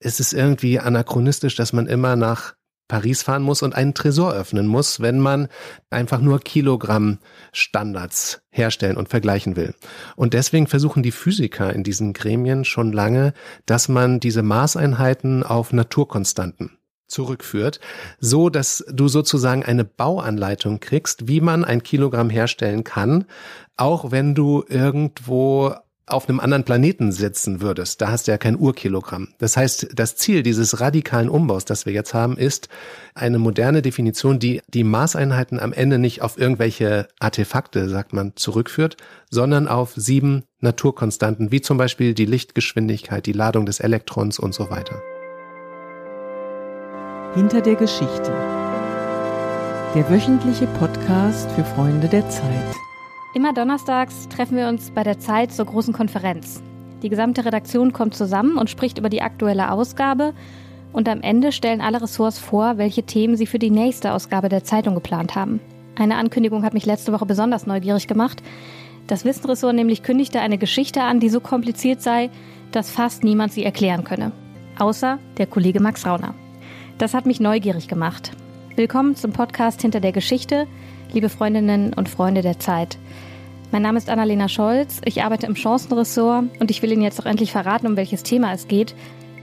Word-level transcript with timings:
es 0.00 0.20
ist 0.20 0.32
irgendwie 0.32 0.78
anachronistisch, 0.78 1.56
dass 1.56 1.72
man 1.72 1.86
immer 1.86 2.16
nach 2.16 2.54
Paris 2.88 3.22
fahren 3.22 3.42
muss 3.42 3.62
und 3.62 3.74
einen 3.74 3.92
Tresor 3.92 4.32
öffnen 4.32 4.66
muss, 4.66 5.00
wenn 5.00 5.18
man 5.18 5.48
einfach 5.90 6.20
nur 6.20 6.40
Kilogramm 6.40 7.18
Standards 7.52 8.40
herstellen 8.50 8.96
und 8.96 9.10
vergleichen 9.10 9.56
will. 9.56 9.74
Und 10.16 10.32
deswegen 10.32 10.66
versuchen 10.66 11.02
die 11.02 11.12
Physiker 11.12 11.72
in 11.72 11.84
diesen 11.84 12.14
Gremien 12.14 12.64
schon 12.64 12.92
lange, 12.92 13.34
dass 13.66 13.88
man 13.88 14.20
diese 14.20 14.42
Maßeinheiten 14.42 15.42
auf 15.42 15.72
Naturkonstanten 15.74 16.78
zurückführt, 17.08 17.80
so 18.20 18.48
dass 18.50 18.84
du 18.90 19.08
sozusagen 19.08 19.64
eine 19.64 19.84
Bauanleitung 19.84 20.80
kriegst, 20.80 21.28
wie 21.28 21.40
man 21.40 21.64
ein 21.64 21.82
Kilogramm 21.82 22.30
herstellen 22.30 22.84
kann, 22.84 23.26
auch 23.76 24.10
wenn 24.10 24.34
du 24.34 24.64
irgendwo 24.68 25.74
auf 26.10 26.28
einem 26.28 26.40
anderen 26.40 26.64
Planeten 26.64 27.12
sitzen 27.12 27.60
würdest, 27.60 28.00
da 28.00 28.10
hast 28.10 28.26
du 28.26 28.32
ja 28.32 28.38
kein 28.38 28.56
Urkilogramm. 28.56 29.28
Das 29.38 29.56
heißt, 29.56 29.88
das 29.94 30.16
Ziel 30.16 30.42
dieses 30.42 30.80
radikalen 30.80 31.28
Umbaus, 31.28 31.64
das 31.64 31.86
wir 31.86 31.92
jetzt 31.92 32.14
haben, 32.14 32.36
ist 32.36 32.68
eine 33.14 33.38
moderne 33.38 33.82
Definition, 33.82 34.38
die 34.38 34.60
die 34.68 34.84
Maßeinheiten 34.84 35.60
am 35.60 35.72
Ende 35.72 35.98
nicht 35.98 36.22
auf 36.22 36.38
irgendwelche 36.38 37.08
Artefakte, 37.18 37.88
sagt 37.88 38.12
man, 38.12 38.32
zurückführt, 38.36 38.96
sondern 39.30 39.68
auf 39.68 39.92
sieben 39.94 40.44
Naturkonstanten, 40.60 41.52
wie 41.52 41.60
zum 41.60 41.78
Beispiel 41.78 42.14
die 42.14 42.26
Lichtgeschwindigkeit, 42.26 43.26
die 43.26 43.32
Ladung 43.32 43.66
des 43.66 43.80
Elektrons 43.80 44.38
und 44.38 44.54
so 44.54 44.70
weiter. 44.70 45.02
Hinter 47.34 47.60
der 47.60 47.74
Geschichte. 47.74 48.32
Der 49.94 50.08
wöchentliche 50.10 50.66
Podcast 50.78 51.50
für 51.52 51.64
Freunde 51.64 52.08
der 52.08 52.28
Zeit. 52.28 52.87
Immer 53.34 53.52
donnerstags 53.52 54.26
treffen 54.28 54.56
wir 54.56 54.68
uns 54.68 54.90
bei 54.90 55.02
der 55.02 55.18
Zeit 55.18 55.52
zur 55.52 55.66
großen 55.66 55.92
Konferenz. 55.92 56.62
Die 57.02 57.10
gesamte 57.10 57.44
Redaktion 57.44 57.92
kommt 57.92 58.14
zusammen 58.14 58.56
und 58.56 58.70
spricht 58.70 58.96
über 58.96 59.10
die 59.10 59.20
aktuelle 59.20 59.70
Ausgabe 59.70 60.32
und 60.94 61.10
am 61.10 61.20
Ende 61.20 61.52
stellen 61.52 61.82
alle 61.82 62.00
Ressorts 62.00 62.38
vor, 62.38 62.78
welche 62.78 63.02
Themen 63.02 63.36
sie 63.36 63.46
für 63.46 63.58
die 63.58 63.70
nächste 63.70 64.14
Ausgabe 64.14 64.48
der 64.48 64.64
Zeitung 64.64 64.94
geplant 64.94 65.34
haben. 65.34 65.60
Eine 65.96 66.16
Ankündigung 66.16 66.64
hat 66.64 66.72
mich 66.72 66.86
letzte 66.86 67.12
Woche 67.12 67.26
besonders 67.26 67.66
neugierig 67.66 68.08
gemacht. 68.08 68.42
Das 69.06 69.26
Wissenressort 69.26 69.74
nämlich 69.74 70.02
kündigte 70.02 70.40
eine 70.40 70.56
Geschichte 70.56 71.02
an, 71.02 71.20
die 71.20 71.28
so 71.28 71.40
kompliziert 71.40 72.00
sei, 72.00 72.30
dass 72.72 72.90
fast 72.90 73.24
niemand 73.24 73.52
sie 73.52 73.64
erklären 73.64 74.04
könne. 74.04 74.32
Außer 74.78 75.18
der 75.36 75.46
Kollege 75.46 75.80
Max 75.80 76.06
Rauner. 76.06 76.34
Das 76.96 77.12
hat 77.12 77.26
mich 77.26 77.40
neugierig 77.40 77.88
gemacht. 77.88 78.32
Willkommen 78.74 79.16
zum 79.16 79.32
Podcast 79.32 79.82
Hinter 79.82 80.00
der 80.00 80.12
Geschichte, 80.12 80.66
liebe 81.12 81.28
Freundinnen 81.28 81.92
und 81.94 82.08
Freunde 82.08 82.42
der 82.42 82.58
Zeit. 82.58 82.98
Mein 83.70 83.82
Name 83.82 83.98
ist 83.98 84.08
Annalena 84.08 84.48
Scholz, 84.48 85.00
ich 85.04 85.22
arbeite 85.22 85.46
im 85.46 85.56
Chancenressort 85.56 86.44
und 86.58 86.70
ich 86.70 86.82
will 86.82 86.92
Ihnen 86.92 87.02
jetzt 87.02 87.20
auch 87.20 87.26
endlich 87.26 87.52
verraten, 87.52 87.86
um 87.86 87.96
welches 87.96 88.22
Thema 88.22 88.52
es 88.52 88.68
geht. 88.68 88.94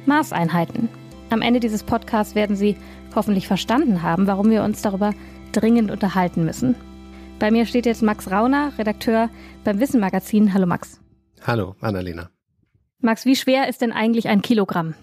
Maßeinheiten. 0.05 0.89
Am 1.29 1.41
Ende 1.41 1.59
dieses 1.59 1.83
Podcasts 1.83 2.35
werden 2.35 2.55
Sie 2.55 2.77
hoffentlich 3.15 3.47
verstanden 3.47 4.01
haben, 4.01 4.27
warum 4.27 4.49
wir 4.49 4.63
uns 4.63 4.81
darüber 4.81 5.13
dringend 5.51 5.91
unterhalten 5.91 6.45
müssen. 6.45 6.75
Bei 7.39 7.51
mir 7.51 7.65
steht 7.65 7.85
jetzt 7.85 8.01
Max 8.01 8.31
Rauner, 8.31 8.73
Redakteur 8.77 9.29
beim 9.63 9.79
Wissen 9.79 9.99
Magazin. 9.99 10.53
Hallo 10.53 10.65
Max. 10.65 11.01
Hallo, 11.45 11.75
Annalena. 11.81 12.29
Max, 12.99 13.25
wie 13.25 13.35
schwer 13.35 13.67
ist 13.67 13.81
denn 13.81 13.91
eigentlich 13.91 14.27
ein 14.27 14.41
Kilogramm? 14.41 14.95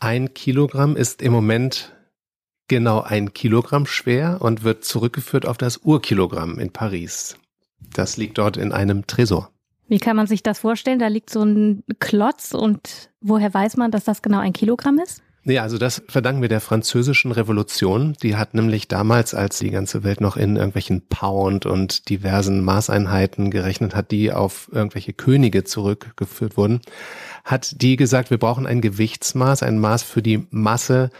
Ein 0.00 0.34
Kilogramm 0.34 0.96
ist 0.96 1.22
im 1.22 1.32
Moment 1.32 1.92
genau 2.70 3.02
ein 3.02 3.34
Kilogramm 3.34 3.84
schwer 3.84 4.38
und 4.40 4.64
wird 4.64 4.84
zurückgeführt 4.84 5.44
auf 5.44 5.58
das 5.58 5.78
Urkilogramm 5.84 6.58
in 6.58 6.72
Paris. 6.72 7.36
Das 7.92 8.16
liegt 8.16 8.38
dort 8.38 8.56
in 8.56 8.72
einem 8.72 9.06
Tresor. 9.06 9.50
Wie 9.88 9.98
kann 9.98 10.16
man 10.16 10.28
sich 10.28 10.42
das 10.42 10.60
vorstellen? 10.60 11.00
Da 11.00 11.08
liegt 11.08 11.30
so 11.30 11.42
ein 11.42 11.82
Klotz 11.98 12.54
und 12.54 13.10
woher 13.20 13.52
weiß 13.52 13.76
man, 13.76 13.90
dass 13.90 14.04
das 14.04 14.22
genau 14.22 14.38
ein 14.38 14.52
Kilogramm 14.52 14.98
ist? 15.00 15.20
Nee, 15.42 15.58
also 15.58 15.78
das 15.78 16.02
verdanken 16.06 16.42
wir 16.42 16.50
der 16.50 16.60
französischen 16.60 17.32
Revolution. 17.32 18.14
Die 18.22 18.36
hat 18.36 18.54
nämlich 18.54 18.88
damals, 18.88 19.34
als 19.34 19.58
die 19.58 19.70
ganze 19.70 20.04
Welt 20.04 20.20
noch 20.20 20.36
in 20.36 20.56
irgendwelchen 20.56 21.08
Pound 21.08 21.64
und 21.64 22.10
diversen 22.10 22.62
Maßeinheiten 22.62 23.50
gerechnet 23.50 23.96
hat, 23.96 24.10
die 24.10 24.32
auf 24.32 24.68
irgendwelche 24.70 25.14
Könige 25.14 25.64
zurückgeführt 25.64 26.58
wurden, 26.58 26.82
hat 27.44 27.80
die 27.82 27.96
gesagt, 27.96 28.30
wir 28.30 28.38
brauchen 28.38 28.66
ein 28.66 28.82
Gewichtsmaß, 28.82 29.62
ein 29.62 29.78
Maß 29.78 30.02
für 30.02 30.22
die 30.22 30.46
Masse 30.50 31.10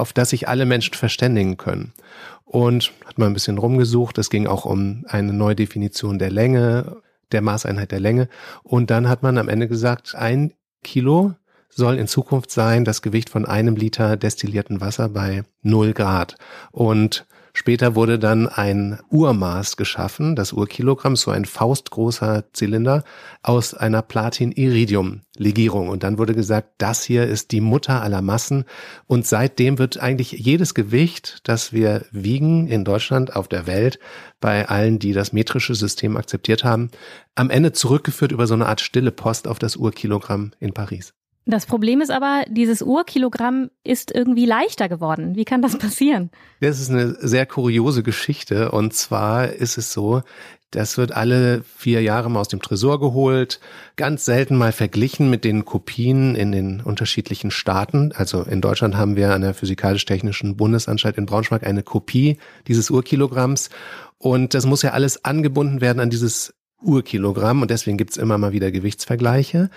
auf 0.00 0.12
das 0.12 0.30
sich 0.30 0.48
alle 0.48 0.66
Menschen 0.66 0.94
verständigen 0.94 1.56
können. 1.56 1.92
Und 2.44 2.92
hat 3.04 3.18
mal 3.18 3.26
ein 3.26 3.34
bisschen 3.34 3.58
rumgesucht. 3.58 4.18
Es 4.18 4.30
ging 4.30 4.46
auch 4.46 4.64
um 4.64 5.04
eine 5.08 5.32
Neudefinition 5.32 6.18
der 6.18 6.30
Länge, 6.30 7.02
der 7.32 7.42
Maßeinheit 7.42 7.90
der 7.90 8.00
Länge. 8.00 8.28
Und 8.62 8.90
dann 8.90 9.08
hat 9.08 9.22
man 9.22 9.38
am 9.38 9.48
Ende 9.48 9.68
gesagt, 9.68 10.14
ein 10.14 10.52
Kilo 10.82 11.34
soll 11.68 11.98
in 11.98 12.06
Zukunft 12.06 12.50
sein 12.50 12.84
das 12.84 13.02
Gewicht 13.02 13.28
von 13.28 13.44
einem 13.44 13.76
Liter 13.76 14.16
destillierten 14.16 14.80
Wasser 14.80 15.08
bei 15.08 15.42
null 15.62 15.92
Grad. 15.92 16.36
Und 16.70 17.26
Später 17.58 17.94
wurde 17.94 18.18
dann 18.18 18.48
ein 18.48 18.98
Urmaß 19.08 19.78
geschaffen, 19.78 20.36
das 20.36 20.52
Urkilogramm, 20.52 21.16
so 21.16 21.30
ein 21.30 21.46
faustgroßer 21.46 22.44
Zylinder 22.52 23.02
aus 23.42 23.72
einer 23.72 24.02
Platin-Iridium-Legierung. 24.02 25.88
Und 25.88 26.02
dann 26.02 26.18
wurde 26.18 26.34
gesagt, 26.34 26.74
das 26.76 27.02
hier 27.02 27.26
ist 27.26 27.52
die 27.52 27.62
Mutter 27.62 28.02
aller 28.02 28.20
Massen. 28.20 28.66
Und 29.06 29.26
seitdem 29.26 29.78
wird 29.78 29.98
eigentlich 29.98 30.32
jedes 30.32 30.74
Gewicht, 30.74 31.38
das 31.44 31.72
wir 31.72 32.04
wiegen 32.10 32.68
in 32.68 32.84
Deutschland, 32.84 33.34
auf 33.34 33.48
der 33.48 33.66
Welt, 33.66 34.00
bei 34.38 34.68
allen, 34.68 34.98
die 34.98 35.14
das 35.14 35.32
metrische 35.32 35.74
System 35.74 36.18
akzeptiert 36.18 36.62
haben, 36.62 36.90
am 37.36 37.48
Ende 37.48 37.72
zurückgeführt 37.72 38.32
über 38.32 38.46
so 38.46 38.52
eine 38.52 38.66
Art 38.66 38.82
stille 38.82 39.12
Post 39.12 39.48
auf 39.48 39.58
das 39.58 39.76
Urkilogramm 39.76 40.52
in 40.60 40.74
Paris. 40.74 41.14
Das 41.48 41.64
Problem 41.64 42.00
ist 42.00 42.10
aber, 42.10 42.44
dieses 42.48 42.82
Urkilogramm 42.82 43.70
ist 43.84 44.12
irgendwie 44.12 44.46
leichter 44.46 44.88
geworden. 44.88 45.36
Wie 45.36 45.44
kann 45.44 45.62
das 45.62 45.78
passieren? 45.78 46.30
Das 46.60 46.80
ist 46.80 46.90
eine 46.90 47.16
sehr 47.20 47.46
kuriose 47.46 48.02
Geschichte. 48.02 48.72
Und 48.72 48.94
zwar 48.94 49.52
ist 49.52 49.78
es 49.78 49.92
so, 49.92 50.22
das 50.72 50.98
wird 50.98 51.12
alle 51.12 51.62
vier 51.62 52.02
Jahre 52.02 52.28
mal 52.28 52.40
aus 52.40 52.48
dem 52.48 52.60
Tresor 52.60 52.98
geholt, 52.98 53.60
ganz 53.94 54.24
selten 54.24 54.56
mal 54.56 54.72
verglichen 54.72 55.30
mit 55.30 55.44
den 55.44 55.64
Kopien 55.64 56.34
in 56.34 56.50
den 56.50 56.80
unterschiedlichen 56.80 57.52
Staaten. 57.52 58.10
Also 58.12 58.42
in 58.42 58.60
Deutschland 58.60 58.96
haben 58.96 59.14
wir 59.14 59.32
an 59.32 59.42
der 59.42 59.54
Physikalisch-Technischen 59.54 60.56
Bundesanstalt 60.56 61.16
in 61.16 61.26
Braunschweig 61.26 61.64
eine 61.64 61.84
Kopie 61.84 62.38
dieses 62.66 62.90
Urkilogramms. 62.90 63.70
Und 64.18 64.54
das 64.54 64.66
muss 64.66 64.82
ja 64.82 64.90
alles 64.90 65.24
angebunden 65.24 65.80
werden 65.80 66.00
an 66.00 66.10
dieses 66.10 66.55
Urkilogramm 66.82 67.62
und 67.62 67.70
deswegen 67.70 67.96
gibt's 67.96 68.16
immer 68.16 68.38
mal 68.38 68.52
wieder 68.52 68.70
Gewichtsvergleiche. 68.70 69.70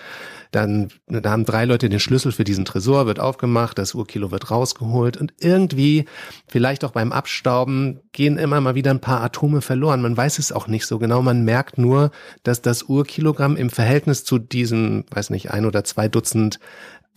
Dann 0.52 0.90
da 1.08 1.30
haben 1.30 1.46
drei 1.46 1.66
Leute 1.66 1.90
den 1.90 2.00
Schlüssel 2.00 2.32
für 2.32 2.44
diesen 2.44 2.66
Tresor, 2.66 3.06
wird 3.06 3.20
aufgemacht, 3.20 3.78
das 3.78 3.94
Urkilo 3.94 4.32
wird 4.32 4.50
rausgeholt 4.50 5.16
und 5.18 5.34
irgendwie, 5.40 6.06
vielleicht 6.48 6.84
auch 6.84 6.92
beim 6.92 7.12
Abstauben, 7.12 8.00
gehen 8.12 8.38
immer 8.38 8.60
mal 8.60 8.76
wieder 8.76 8.92
ein 8.92 9.00
paar 9.00 9.22
Atome 9.22 9.62
verloren. 9.62 10.02
Man 10.02 10.18
weiß 10.18 10.40
es 10.40 10.52
auch 10.52 10.68
nicht 10.68 10.86
so 10.86 10.98
genau. 10.98 11.22
Man 11.22 11.46
merkt 11.46 11.78
nur, 11.78 12.12
dass 12.44 12.62
das 12.62 12.84
Urkilogramm 12.84 13.56
im 13.56 13.70
Verhältnis 13.70 14.24
zu 14.24 14.40
diesen, 14.40 15.06
weiß 15.12 15.30
nicht, 15.30 15.52
ein 15.52 15.66
oder 15.66 15.84
zwei 15.84 16.08
Dutzend 16.08 16.60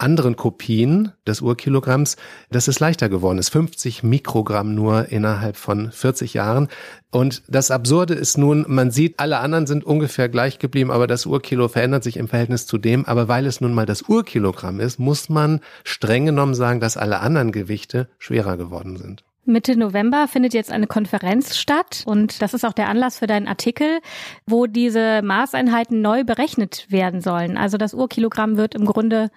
anderen 0.02 0.36
Kopien 0.36 1.12
des 1.26 1.40
Urkilogramms, 1.40 2.16
dass 2.50 2.68
es 2.68 2.80
leichter 2.80 3.08
geworden 3.08 3.38
ist. 3.38 3.50
50 3.50 4.02
Mikrogramm 4.02 4.74
nur 4.74 5.08
innerhalb 5.10 5.56
von 5.56 5.90
40 5.92 6.34
Jahren. 6.34 6.68
Und 7.10 7.42
das 7.48 7.70
Absurde 7.70 8.14
ist 8.14 8.38
nun, 8.38 8.64
man 8.68 8.90
sieht, 8.90 9.20
alle 9.20 9.38
anderen 9.38 9.66
sind 9.66 9.84
ungefähr 9.84 10.28
gleich 10.28 10.58
geblieben, 10.58 10.90
aber 10.90 11.06
das 11.06 11.26
Urkilo 11.26 11.68
verändert 11.68 12.04
sich 12.04 12.16
im 12.16 12.28
Verhältnis 12.28 12.66
zu 12.66 12.78
dem. 12.78 13.04
Aber 13.06 13.28
weil 13.28 13.46
es 13.46 13.60
nun 13.60 13.74
mal 13.74 13.86
das 13.86 14.02
Urkilogramm 14.02 14.80
ist, 14.80 14.98
muss 14.98 15.28
man 15.28 15.60
streng 15.84 16.26
genommen 16.26 16.54
sagen, 16.54 16.80
dass 16.80 16.96
alle 16.96 17.20
anderen 17.20 17.52
Gewichte 17.52 18.08
schwerer 18.18 18.56
geworden 18.56 18.96
sind. 18.96 19.24
Mitte 19.44 19.76
November 19.76 20.28
findet 20.28 20.54
jetzt 20.54 20.70
eine 20.70 20.86
Konferenz 20.86 21.56
statt 21.56 22.04
und 22.06 22.40
das 22.42 22.54
ist 22.54 22.64
auch 22.64 22.72
der 22.72 22.88
Anlass 22.88 23.18
für 23.18 23.26
deinen 23.26 23.48
Artikel, 23.48 23.98
wo 24.46 24.66
diese 24.66 25.20
Maßeinheiten 25.22 26.00
neu 26.00 26.22
berechnet 26.22 26.86
werden 26.90 27.20
sollen. 27.20 27.56
Also 27.56 27.76
das 27.76 27.92
Urkilogramm 27.92 28.56
wird 28.56 28.76
im 28.76 28.84
Grunde 28.84 29.30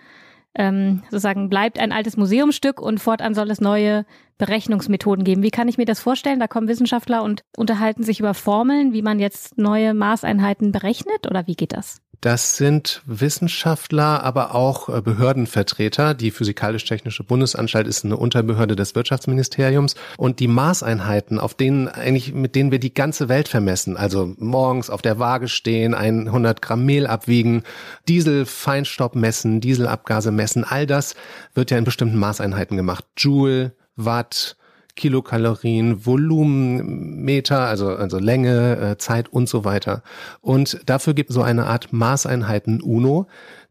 ähm, 0.56 1.04
sozusagen 1.10 1.50
bleibt 1.50 1.80
ein 1.80 1.92
altes 1.92 2.18
Museumsstück 2.18 2.82
und 2.82 3.00
fortan 3.00 3.34
soll 3.34 3.52
es 3.52 3.62
neue 3.62 4.06
Berechnungsmethoden 4.38 5.24
geben. 5.24 5.44
Wie 5.44 5.52
kann 5.52 5.68
ich 5.68 5.78
mir 5.78 5.86
das 5.86 6.00
vorstellen? 6.00 6.40
Da 6.40 6.48
kommen 6.48 6.68
Wissenschaftler 6.68 7.24
und 7.24 7.44
unterhalten 7.58 8.04
sich 8.04 8.20
über 8.20 8.34
Formeln, 8.34 8.94
wie 8.94 9.02
man 9.02 9.20
jetzt 9.20 9.58
neue 9.58 9.94
Maßeinheiten 9.94 10.72
berechnet 10.72 11.28
oder 11.30 11.48
wie 11.48 11.56
geht 11.56 11.74
das? 11.74 12.02
Das 12.22 12.58
sind 12.58 13.02
Wissenschaftler, 13.06 14.24
aber 14.24 14.56
auch 14.56 14.90
äh, 14.90 15.02
Behördenvertreter. 15.02 16.14
Die 16.14 16.32
Physikalisch-Technische 16.32 17.24
Bundesanstalt 17.24 17.88
ist 17.88 18.06
eine 18.06 18.18
Unterbehörde 18.18 18.76
des 18.76 18.96
Wirtschaftsministeriums 18.96 19.96
und 20.18 20.40
die 20.40 20.48
Maßeinheiten, 20.48 21.40
auf 21.40 21.54
denen 21.54 21.88
eigentlich, 21.88 22.34
mit 22.34 22.56
denen 22.56 22.72
wir 22.72 22.80
die 22.80 22.94
ganze 22.94 23.30
Welt 23.30 23.48
vermessen, 23.48 23.98
also 23.98 24.34
morgens 24.38 24.90
auf 24.90 25.02
der 25.02 25.20
Waage 25.20 25.48
stehen, 25.48 25.94
100 25.94 26.62
Gramm 26.62 26.86
Mehl 26.86 27.08
abwiegen, 27.08 27.64
Dieselfeinstaub 28.08 29.16
messen, 29.16 29.62
Dieselabgase 29.62 30.32
messen, 30.32 30.64
all 30.64 30.86
das 30.86 31.16
wird 31.54 31.72
ja 31.72 31.78
in 31.78 31.84
bestimmten 31.84 32.18
Maßeinheiten 32.18 32.78
gemacht. 32.78 33.06
Joule, 33.18 33.74
Watt, 33.96 34.58
Kilokalorien, 34.96 36.06
Volumenmeter, 36.06 37.60
also, 37.60 37.90
also 37.90 38.18
Länge, 38.18 38.78
äh, 38.78 38.98
Zeit 38.98 39.30
und 39.30 39.50
so 39.50 39.66
weiter. 39.66 40.04
Und 40.42 40.80
dafür 40.86 41.14
gibt 41.14 41.30
es 41.30 41.36
so 41.36 41.42
eine 41.42 41.68
Art 41.68 41.92
Maßeinheiten 41.92 42.82
UNO, 42.82 43.28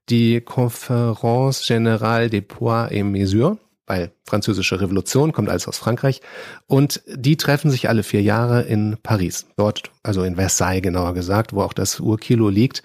die 0.08 0.40
Conférence 0.40 1.64
Générale 1.64 2.28
des 2.28 2.42
Poids 2.42 2.92
et 2.92 3.04
Mesures, 3.04 3.56
weil 3.86 4.12
französische 4.24 4.80
Revolution 4.80 5.32
kommt 5.32 5.48
alles 5.48 5.68
aus 5.68 5.78
Frankreich. 5.78 6.20
Und 6.66 7.02
die 7.14 7.36
treffen 7.36 7.70
sich 7.70 7.88
alle 7.88 8.02
vier 8.02 8.22
Jahre 8.22 8.62
in 8.62 8.96
Paris. 9.02 9.46
Dort, 9.56 9.90
also 10.02 10.22
in 10.24 10.36
Versailles 10.36 10.82
genauer 10.82 11.14
gesagt, 11.14 11.52
wo 11.52 11.62
auch 11.62 11.72
das 11.72 12.00
Urkilo 12.00 12.48
liegt. 12.48 12.82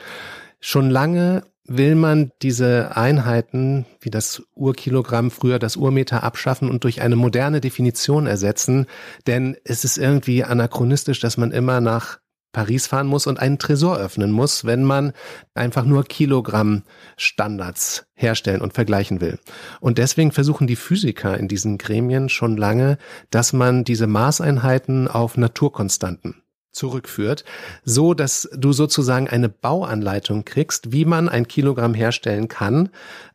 Schon 0.59 0.89
lange 0.89 1.44
will 1.69 1.95
man 1.95 2.31
diese 2.42 2.98
Einheiten 2.98 3.86
wie 4.01 4.10
das 4.10 4.44
Urkilogramm 4.56 5.31
früher 5.31 5.60
das 5.60 5.77
Urmeter 5.77 6.24
abschaffen 6.24 6.69
und 6.69 6.83
durch 6.83 7.01
eine 7.01 7.16
moderne 7.16 7.62
Definition 7.62 8.27
ersetzen, 8.27 8.88
denn 9.27 9.56
es 9.63 9.86
ist 9.86 9.98
irgendwie 9.98 10.44
anachronistisch, 10.44 11.19
dass 11.19 11.38
man 11.38 11.51
immer 11.51 11.80
nach 11.80 12.19
Paris 12.51 12.88
fahren 12.88 13.06
muss 13.06 13.27
und 13.27 13.39
einen 13.39 13.60
Tresor 13.60 13.98
öffnen 13.98 14.31
muss, 14.31 14.66
wenn 14.66 14.83
man 14.83 15.13
einfach 15.54 15.86
nur 15.86 16.04
Kilogramm 16.04 16.81
Standards 17.16 18.07
herstellen 18.15 18.62
und 18.62 18.74
vergleichen 18.74 19.22
will. 19.22 19.38
Und 19.80 20.00
deswegen 20.00 20.31
versuchen 20.31 20.65
die 20.65 20.75
Physiker 20.75 21.38
in 21.38 21.48
diesen 21.48 21.77
Gremien 21.77 22.27
schon 22.27 22.57
lange, 22.57 22.98
dass 23.30 23.54
man 23.54 23.83
diese 23.83 24.07
Maßeinheiten 24.07 25.07
auf 25.07 25.38
Naturkonstanten 25.38 26.42
zurückführt, 26.71 27.44
so 27.83 28.13
dass 28.13 28.50
du 28.56 28.71
sozusagen 28.71 29.27
eine 29.27 29.50
Bauanleitung 29.50 30.45
kriegst, 30.45 30.92
wie 30.92 31.06
man 31.06 31.30
ein 31.30 31.48
Kilogramm 31.48 31.94
herstellen 31.94 32.48
kann, 32.48 32.89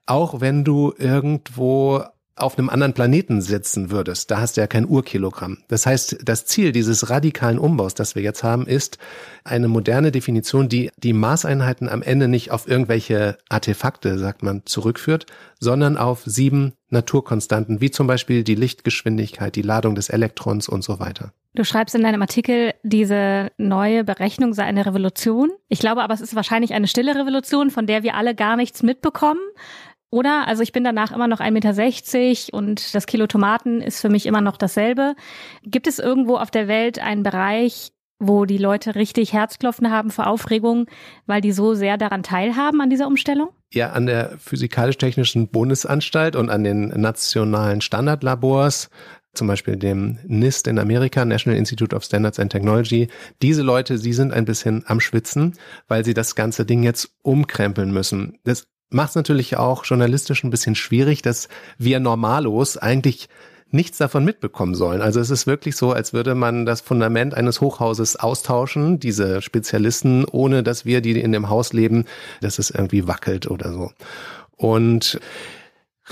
auch 0.07 0.41
wenn 0.41 0.65
du 0.65 0.95
irgendwo 0.97 2.05
auf 2.37 2.59
einem 2.59 2.69
anderen 2.69 2.95
Planeten 2.95 3.41
sitzen 3.41 3.91
würdest, 3.91 4.31
da 4.31 4.41
hast 4.41 4.57
du 4.57 4.61
ja 4.61 4.67
kein 4.67 4.87
Urkilogramm. 4.87 5.59
Das 5.69 5.87
heißt, 5.87 6.19
das 6.25 6.47
Ziel 6.47 6.73
dieses 6.73 7.11
radikalen 7.11 7.59
Umbaus, 7.59 7.95
das 7.95 8.15
wir 8.17 8.23
jetzt 8.23 8.43
haben, 8.43 8.67
ist 8.67 8.99
eine 9.45 9.69
moderne 9.69 10.11
Definition, 10.11 10.69
die 10.69 10.91
die 10.97 11.13
Maßeinheiten 11.13 11.89
am 11.89 12.03
Ende 12.03 12.27
nicht 12.27 12.51
auf 12.51 12.67
irgendwelche 12.69 13.39
Artefakte, 13.49 14.19
sagt 14.19 14.43
man, 14.43 14.63
zurückführt, 14.65 15.27
sondern 15.61 15.97
auf 15.97 16.23
sieben 16.25 16.73
Naturkonstanten, 16.91 17.81
wie 17.81 17.91
zum 17.91 18.07
Beispiel 18.07 18.43
die 18.43 18.55
Lichtgeschwindigkeit, 18.57 19.55
die 19.55 19.63
Ladung 19.63 19.95
des 19.95 20.09
Elektrons 20.09 20.69
und 20.69 20.83
so 20.83 20.99
weiter. 20.99 21.33
Du 21.57 21.63
schreibst 21.63 21.95
in 21.95 22.03
deinem 22.03 22.21
Artikel, 22.21 22.73
diese 22.83 23.53
neue 23.59 24.03
Berechnung 24.03 24.55
sei 24.55 24.65
eine 24.65 24.87
Revolution. 24.87 25.53
Ich 25.69 25.79
glaube 25.79 26.03
aber, 26.03 26.13
es 26.13 26.21
ist 26.21 26.35
wahrscheinlich 26.35 26.75
eine 26.75 26.89
stille 26.89 27.15
Revolution, 27.15 27.71
von 27.71 27.87
der 27.87 28.03
wir 28.03 28.17
alle 28.17 28.35
gar 28.35 28.57
nichts 28.57 28.83
mitbekommen. 28.83 29.41
Oder? 30.15 30.47
Also 30.47 30.63
ich 30.63 30.71
bin 30.71 30.85
danach 30.85 31.11
immer 31.11 31.27
noch 31.27 31.41
1,60 31.41 31.51
Meter 31.51 32.57
und 32.57 32.95
das 32.95 33.07
Kilo 33.07 33.27
Tomaten 33.27 33.81
ist 33.81 34.01
für 34.01 34.09
mich 34.09 34.27
immer 34.27 34.41
noch 34.41 34.57
dasselbe. 34.57 35.17
Gibt 35.65 35.89
es 35.89 35.99
irgendwo 35.99 36.37
auf 36.37 36.53
der 36.53 36.69
Welt 36.69 37.01
einen 37.01 37.25
Bereich, 37.25 37.91
wo 38.21 38.45
die 38.45 38.59
Leute 38.59 38.95
richtig 38.95 39.33
Herzklopfen 39.33 39.91
haben 39.91 40.11
vor 40.11 40.29
Aufregung, 40.29 40.87
weil 41.27 41.41
die 41.41 41.51
so 41.51 41.75
sehr 41.75 41.99
daran 41.99 42.23
teilhaben 42.23 42.81
an 42.81 42.91
dieser 42.91 43.09
Umstellung? 43.09 43.49
Ja, 43.73 43.91
an 43.91 44.07
der 44.07 44.39
Physikalisch-Technischen 44.39 45.49
Bundesanstalt 45.49 46.37
und 46.37 46.49
an 46.49 46.63
den 46.63 46.89
nationalen 47.01 47.81
Standardlabors 47.81 48.91
zum 49.35 49.49
Beispiel 49.49 49.75
dem 49.75 50.21
NIST 50.29 50.69
in 50.69 50.79
Amerika, 50.79 51.25
National 51.25 51.59
Institute 51.59 51.97
of 51.97 52.05
Standards 52.05 52.39
and 52.39 52.53
Technology. 52.53 53.09
Diese 53.43 53.63
Leute, 53.63 53.99
sie 53.99 54.13
sind 54.13 54.33
ein 54.33 54.45
bisschen 54.45 54.85
am 54.87 55.01
Schwitzen, 55.01 55.55
weil 55.89 56.05
sie 56.05 56.15
das 56.15 56.37
ganze 56.37 56.65
Ding 56.65 56.85
jetzt 56.85 57.11
umkrempeln 57.23 57.93
müssen. 57.93 58.39
Das 58.45 58.69
macht 58.91 59.11
es 59.11 59.15
natürlich 59.15 59.57
auch 59.57 59.85
journalistisch 59.85 60.45
ein 60.45 60.51
bisschen 60.51 60.75
schwierig, 60.75 61.23
dass 61.23 61.49
wir 61.79 62.01
Normalos 62.01 62.77
eigentlich 62.77 63.29
nichts 63.71 63.99
davon 63.99 64.25
mitbekommen 64.25 64.75
sollen. 64.75 65.03
Also 65.03 65.21
es 65.21 65.31
ist 65.31 65.47
wirklich 65.47 65.77
so, 65.77 65.93
als 65.93 66.13
würde 66.13 66.35
man 66.35 66.65
das 66.65 66.81
Fundament 66.81 67.35
eines 67.35 67.61
Hochhauses 67.61 68.17
austauschen, 68.17 69.01
diese 69.01 69.43
Spezialisten, 69.43 70.25
ohne 70.25 70.63
dass 70.63 70.87
wir, 70.87 71.01
die 71.01 71.21
in 71.21 71.33
dem 71.33 71.49
Haus 71.51 71.73
leben, 71.73 72.05
dass 72.41 72.59
es 72.59 72.71
irgendwie 72.71 73.09
wackelt 73.09 73.51
oder 73.51 73.73
so. 73.73 73.91
Und 74.57 75.19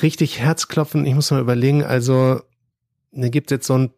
richtig 0.03 0.41
Herzklopfen, 0.41 1.07
ich 1.07 1.15
muss 1.15 1.31
mal 1.31 1.41
überlegen, 1.41 1.85
also 1.85 2.41
da 3.13 3.29
gibt 3.29 3.51
jetzt 3.51 3.67
so 3.67 3.79
ein 3.79 3.91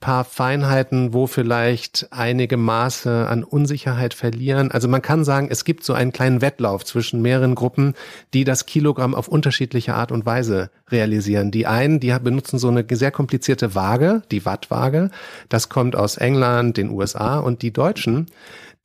paar 0.00 0.24
Feinheiten, 0.24 1.12
wo 1.12 1.26
vielleicht 1.26 2.08
einige 2.10 2.56
Maße 2.56 3.26
an 3.28 3.42
Unsicherheit 3.42 4.14
verlieren. 4.14 4.70
Also 4.70 4.86
man 4.86 5.02
kann 5.02 5.24
sagen, 5.24 5.48
es 5.50 5.64
gibt 5.64 5.82
so 5.82 5.92
einen 5.92 6.12
kleinen 6.12 6.40
Wettlauf 6.40 6.84
zwischen 6.84 7.20
mehreren 7.20 7.56
Gruppen, 7.56 7.94
die 8.32 8.44
das 8.44 8.66
Kilogramm 8.66 9.14
auf 9.14 9.26
unterschiedliche 9.26 9.94
Art 9.94 10.12
und 10.12 10.24
Weise 10.24 10.70
realisieren. 10.90 11.50
Die 11.50 11.66
einen, 11.66 11.98
die 11.98 12.16
benutzen 12.22 12.58
so 12.58 12.68
eine 12.68 12.84
sehr 12.90 13.10
komplizierte 13.10 13.74
Waage, 13.74 14.22
die 14.30 14.44
Wattwaage. 14.44 15.10
Das 15.48 15.68
kommt 15.68 15.96
aus 15.96 16.16
England, 16.16 16.76
den 16.76 16.90
USA 16.90 17.38
und 17.38 17.62
die 17.62 17.72
Deutschen. 17.72 18.26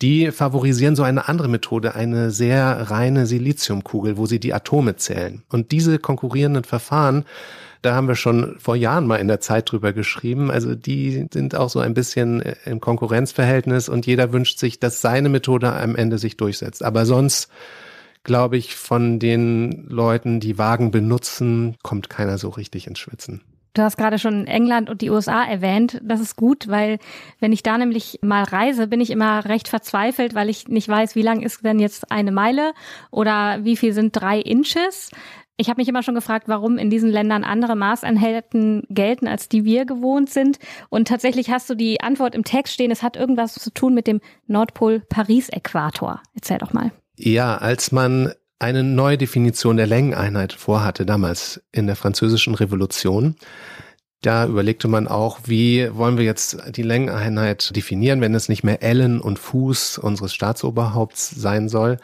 Die 0.04 0.32
favorisieren 0.32 0.96
so 0.96 1.02
eine 1.02 1.28
andere 1.28 1.48
Methode, 1.48 1.96
eine 1.96 2.30
sehr 2.30 2.92
reine 2.92 3.26
Siliziumkugel, 3.26 4.18
wo 4.18 4.28
sie 4.28 4.40
die 4.40 4.54
Atome 4.54 4.98
zählen. 4.98 5.42
Und 5.50 5.72
diese 5.72 5.98
konkurrierenden 5.98 6.64
Verfahren 6.64 7.26
da 7.84 7.96
haben 7.96 8.08
wir 8.08 8.16
schon 8.16 8.56
vor 8.60 8.78
Jahren 8.78 9.06
mal 9.06 9.18
in 9.18 9.28
der 9.28 9.42
Zeit 9.42 9.70
drüber 9.70 9.92
geschrieben. 9.92 10.50
Also 10.50 10.74
die 10.74 11.28
sind 11.34 11.54
auch 11.54 11.70
so 11.70 11.80
ein 11.80 11.94
bisschen 11.94 12.42
äh, 12.42 12.56
im 12.66 12.80
Konkurrenzverhältnis 12.80 13.90
und 13.90 14.06
jeder 14.06 14.32
wünscht 14.32 14.58
sich, 14.58 14.80
dass 14.80 15.02
seine 15.02 15.28
Methode 15.28 15.74
am 15.74 15.98
Ende 15.98 16.18
sich 16.18 16.38
durchsetzt. 16.38 16.82
Aber 16.82 17.06
sonst 17.06 17.50
glaube 18.24 18.56
ich, 18.56 18.76
von 18.76 19.20
den 19.20 19.86
Leuten, 19.90 20.40
die 20.40 20.58
Wagen 20.58 20.92
benutzen, 20.92 21.76
kommt 21.84 22.10
keiner 22.10 22.38
so 22.38 22.48
richtig 22.50 22.88
ins 22.88 23.00
Schwitzen. 23.00 23.42
Du 23.74 23.82
hast 23.82 23.98
gerade 23.98 24.20
schon 24.20 24.46
England 24.46 24.90
und 24.90 25.02
die 25.02 25.10
USA 25.10 25.44
erwähnt. 25.44 26.00
Das 26.04 26.20
ist 26.20 26.36
gut, 26.36 26.68
weil 26.68 27.00
wenn 27.40 27.52
ich 27.52 27.64
da 27.64 27.78
nämlich 27.78 28.20
mal 28.22 28.44
reise, 28.44 28.88
bin 28.88 29.02
ich 29.02 29.10
immer 29.10 29.46
recht 29.46 29.68
verzweifelt, 29.68 30.36
weil 30.36 30.50
ich 30.50 30.68
nicht 30.68 30.88
weiß, 30.88 31.16
wie 31.16 31.24
lang 31.24 31.42
ist 31.42 31.66
denn 31.66 31.80
jetzt 31.80 32.12
eine 32.12 32.32
Meile 32.32 32.74
oder 33.10 33.64
wie 33.64 33.76
viel 33.76 33.94
sind 33.94 34.12
drei 34.12 34.40
Inches. 34.40 35.10
Ich 35.58 35.70
habe 35.70 35.82
mich 35.82 35.88
immer 35.88 36.04
schon 36.04 36.16
gefragt, 36.16 36.48
warum 36.48 36.78
in 36.78 36.92
diesen 36.92 37.10
Ländern 37.10 37.44
andere 37.44 37.76
Maßeinheiten 37.76 38.84
gelten, 38.90 39.28
als 39.28 39.50
die 39.50 39.66
wir 39.66 39.86
gewohnt 39.86 40.30
sind. 40.30 40.60
Und 40.90 41.08
tatsächlich 41.08 41.50
hast 41.50 41.70
du 41.70 41.76
die 41.76 42.02
Antwort 42.02 42.36
im 42.36 42.44
Text 42.44 42.74
stehen, 42.74 42.92
es 42.92 43.02
hat 43.02 43.18
irgendwas 43.18 43.56
zu 43.56 43.72
tun 43.72 43.94
mit 43.94 44.06
dem 44.06 44.20
Nordpol-Paris-Äquator. 44.48 46.22
Erzähl 46.36 46.58
doch 46.60 46.74
mal. 46.74 46.92
Ja, 47.16 47.58
als 47.58 47.92
man 47.92 48.34
eine 48.64 48.84
neue 48.84 49.18
Definition 49.18 49.78
der 49.78 49.88
Längeneinheit 49.88 50.54
vorhatte, 50.54 51.06
damals 51.06 51.62
in 51.72 51.86
der 51.86 51.98
französischen 51.98 52.56
Revolution, 52.56 53.36
da 54.22 54.46
überlegte 54.46 54.88
man 54.88 55.10
auch, 55.10 55.40
wie 55.46 55.94
wollen 55.94 56.18
wir 56.18 56.24
jetzt 56.24 56.58
die 56.70 56.82
Längeneinheit 56.82 57.76
definieren, 57.76 58.22
wenn 58.22 58.34
es 58.34 58.48
nicht 58.48 58.64
mehr 58.64 58.82
Ellen 58.82 59.20
und 59.20 59.38
Fuß 59.38 59.98
unseres 59.98 60.34
Staatsoberhaupts 60.34 61.32
sein 61.32 61.68
soll. 61.68 61.98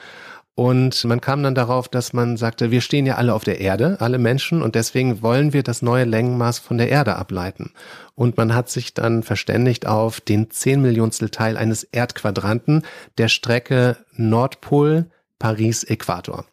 Und 0.54 1.06
man 1.06 1.22
kam 1.22 1.42
dann 1.44 1.56
darauf, 1.56 1.88
dass 1.88 2.12
man 2.12 2.36
sagte, 2.36 2.72
wir 2.72 2.82
stehen 2.82 3.06
ja 3.06 3.16
alle 3.16 3.34
auf 3.34 3.46
der 3.46 3.62
Erde, 3.62 3.96
alle 4.02 4.18
Menschen, 4.18 4.62
und 4.62 4.76
deswegen 4.76 5.22
wollen 5.22 5.54
wir 5.54 5.64
das 5.64 5.82
neue 5.82 6.04
Längenmaß 6.04 6.60
von 6.60 6.78
der 6.78 6.90
Erde 6.90 7.16
ableiten. 7.16 7.72
Und 8.16 8.36
man 8.36 8.54
hat 8.54 8.70
sich 8.70 8.94
dann 8.94 9.24
verständigt 9.24 9.88
auf 9.88 10.20
den 10.20 10.52
zehn 10.52 10.82
Millionstel 10.82 11.30
Teil 11.30 11.56
eines 11.56 11.84
Erdquadranten 11.84 12.84
der 13.18 13.30
Strecke 13.30 13.96
Nordpol 14.18 15.06
Paris 15.40 15.84
Äquator 15.84 16.46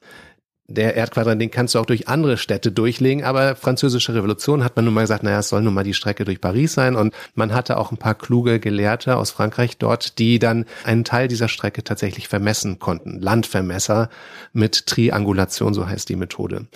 der 0.69 0.97
Erdquadrant, 0.97 1.41
den 1.41 1.51
kannst 1.51 1.75
du 1.75 1.79
auch 1.79 1.87
durch 1.87 2.09
andere 2.09 2.37
Städte 2.37 2.73
durchlegen, 2.73 3.25
aber 3.25 3.55
französische 3.55 4.15
Revolution 4.15 4.65
hat 4.65 4.75
man 4.75 4.85
nun 4.85 4.95
mal 4.95 5.03
gesagt, 5.03 5.23
naja, 5.23 5.39
es 5.39 5.49
soll 5.49 5.63
nun 5.63 5.75
mal 5.75 5.85
die 5.85 5.95
Strecke 5.95 6.25
durch 6.25 6.41
Paris 6.41 6.73
sein 6.73 6.97
und 6.97 7.15
man 7.35 7.55
hatte 7.55 7.77
auch 7.77 7.93
ein 7.93 7.99
paar 7.99 8.17
kluge 8.17 8.59
Gelehrte 8.59 9.17
aus 9.17 9.31
Frankreich 9.31 9.79
dort, 9.79 10.19
die 10.19 10.39
dann 10.39 10.65
einen 10.85 11.05
Teil 11.05 11.29
dieser 11.29 11.49
Strecke 11.49 11.85
tatsächlich 11.85 12.27
vermessen 12.27 12.79
konnten. 12.79 13.21
Landvermesser 13.21 14.09
mit 14.53 14.87
Triangulation, 14.87 15.73
so 15.73 15.87
heißt 15.87 16.09
die 16.09 16.17
Methode. 16.17 16.67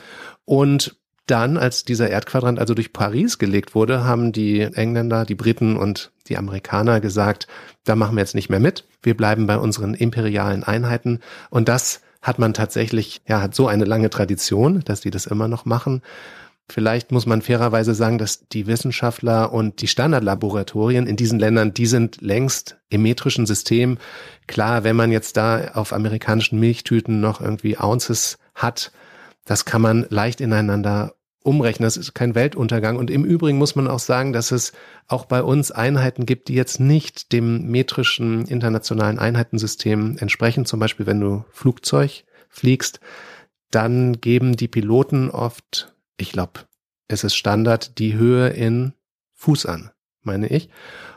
Und 0.44 0.99
dann, 1.30 1.56
als 1.56 1.84
dieser 1.84 2.10
Erdquadrant 2.10 2.58
also 2.58 2.74
durch 2.74 2.92
Paris 2.92 3.38
gelegt 3.38 3.74
wurde, 3.74 4.04
haben 4.04 4.32
die 4.32 4.60
Engländer, 4.60 5.24
die 5.24 5.34
Briten 5.34 5.76
und 5.76 6.10
die 6.28 6.36
Amerikaner 6.36 7.00
gesagt, 7.00 7.46
da 7.84 7.96
machen 7.96 8.16
wir 8.16 8.20
jetzt 8.20 8.34
nicht 8.34 8.50
mehr 8.50 8.60
mit. 8.60 8.86
Wir 9.02 9.16
bleiben 9.16 9.46
bei 9.46 9.56
unseren 9.56 9.94
imperialen 9.94 10.64
Einheiten. 10.64 11.20
Und 11.50 11.68
das 11.68 12.00
hat 12.22 12.38
man 12.38 12.52
tatsächlich, 12.52 13.22
ja, 13.26 13.40
hat 13.40 13.54
so 13.54 13.66
eine 13.66 13.84
lange 13.84 14.10
Tradition, 14.10 14.80
dass 14.84 15.00
die 15.00 15.10
das 15.10 15.26
immer 15.26 15.48
noch 15.48 15.64
machen. 15.64 16.02
Vielleicht 16.68 17.10
muss 17.10 17.26
man 17.26 17.42
fairerweise 17.42 17.94
sagen, 17.94 18.18
dass 18.18 18.46
die 18.48 18.66
Wissenschaftler 18.66 19.52
und 19.52 19.80
die 19.80 19.88
Standardlaboratorien 19.88 21.06
in 21.06 21.16
diesen 21.16 21.38
Ländern, 21.38 21.74
die 21.74 21.86
sind 21.86 22.20
längst 22.20 22.76
im 22.90 23.02
metrischen 23.02 23.46
System. 23.46 23.98
Klar, 24.46 24.84
wenn 24.84 24.94
man 24.94 25.10
jetzt 25.10 25.36
da 25.36 25.72
auf 25.74 25.92
amerikanischen 25.92 26.60
Milchtüten 26.60 27.20
noch 27.20 27.40
irgendwie 27.40 27.78
Ounces 27.78 28.38
hat, 28.54 28.92
das 29.44 29.64
kann 29.64 29.82
man 29.82 30.06
leicht 30.10 30.40
ineinander 30.40 31.14
umrechnen. 31.42 31.86
Das 31.86 31.96
ist 31.96 32.14
kein 32.14 32.34
Weltuntergang. 32.34 32.96
Und 32.96 33.10
im 33.10 33.24
Übrigen 33.24 33.58
muss 33.58 33.74
man 33.74 33.88
auch 33.88 33.98
sagen, 33.98 34.32
dass 34.32 34.50
es 34.50 34.72
auch 35.06 35.24
bei 35.24 35.42
uns 35.42 35.70
Einheiten 35.70 36.26
gibt, 36.26 36.48
die 36.48 36.54
jetzt 36.54 36.80
nicht 36.80 37.32
dem 37.32 37.70
metrischen 37.70 38.46
internationalen 38.46 39.18
Einheitensystem 39.18 40.16
entsprechen. 40.18 40.66
Zum 40.66 40.80
Beispiel, 40.80 41.06
wenn 41.06 41.20
du 41.20 41.44
Flugzeug 41.50 42.24
fliegst, 42.48 43.00
dann 43.70 44.20
geben 44.20 44.56
die 44.56 44.68
Piloten 44.68 45.30
oft, 45.30 45.94
ich 46.16 46.32
glaube, 46.32 46.60
es 47.08 47.24
ist 47.24 47.34
Standard, 47.34 47.98
die 47.98 48.14
Höhe 48.14 48.48
in 48.48 48.92
Fuß 49.34 49.66
an, 49.66 49.90
meine 50.22 50.48
ich. 50.48 50.68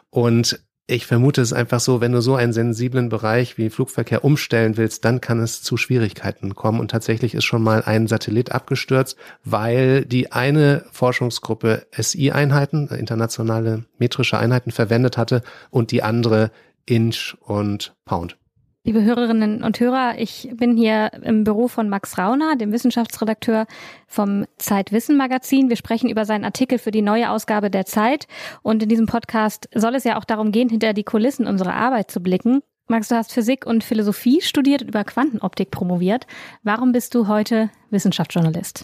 Und 0.10 0.60
ich 0.86 1.06
vermute 1.06 1.42
es 1.42 1.54
einfach 1.54 1.80
so, 1.80 2.02
wenn 2.02 2.12
du 2.12 2.22
so 2.22 2.36
einen 2.36 2.52
sensiblen 2.52 3.08
Bereich 3.08 3.58
wie 3.58 3.70
Flugverkehr 3.70 4.25
umstellen 4.25 4.75
willst, 4.75 5.06
dann 5.06 5.22
kann 5.22 5.40
es 5.40 5.63
zu 5.63 5.78
Schwierigkeiten 5.78 6.56
kommen. 6.56 6.82
Und 6.82 6.92
tatsächlich 6.92 7.36
ist 7.36 7.46
schon 7.46 7.63
mal 7.63 7.84
ein 7.84 8.08
Satellit 8.08 8.52
abgestürzt, 8.52 9.18
weil 9.46 10.04
die 10.04 10.34
eine 10.34 10.86
Forschungsgruppe 10.92 11.88
SI-Einheiten, 11.98 12.90
internationale 12.90 13.86
metrische 13.98 14.38
Einheiten 14.38 14.72
verwendet 14.72 15.18
hatte 15.18 15.42
und 15.70 15.92
die 15.92 16.04
andere 16.04 16.52
Inch 16.86 17.38
und 17.40 17.96
Pound. 18.04 18.38
Liebe 18.86 19.02
Hörerinnen 19.02 19.63
und 19.63 19.80
Hörer, 19.80 20.16
ich 20.18 20.50
bin 20.56 20.75
hier 20.75 21.10
im 21.22 21.46
Büro 21.46 21.70
von 21.70 21.88
Max 21.88 22.18
Rauner, 22.18 22.58
dem 22.58 22.74
Wissenschaftsredakteur 22.74 23.66
vom 24.08 24.46
Zeitwissen 24.58 25.16
Magazin. 25.16 25.70
Wir 25.70 25.78
sprechen 25.78 26.10
über 26.10 26.25
seinen 26.25 26.44
Artikel 26.44 26.78
für 26.78 26.92
die 26.92 27.02
neue 27.02 27.30
Ausgabe 27.30 27.70
der 27.70 27.86
Zeit. 27.86 28.28
Und 28.62 28.84
in 28.84 28.90
diesem 28.90 29.06
Podcast 29.06 29.70
soll 29.74 29.96
es 29.96 30.04
ja 30.04 30.18
auch 30.18 30.25
darum 30.25 30.52
gehen, 30.52 30.68
hinter 30.68 30.92
die 30.92 31.06
Kulissen 31.06 31.48
unserer 31.48 31.75
Arbeit 31.75 32.12
zu 32.12 32.20
blicken. 32.20 32.60
Max, 32.90 33.08
du 33.08 33.16
hast 33.16 33.32
Physik 33.32 33.66
und 33.66 33.86
Philosophie 33.86 34.42
studiert 34.42 34.82
und 34.82 34.90
über 34.90 35.06
Quantenoptik 35.06 35.72
promoviert. 35.72 36.28
Warum 36.63 36.92
bist 36.92 37.16
du 37.16 37.30
heute 37.30 37.70
Wissenschaftsjournalist? 37.90 38.84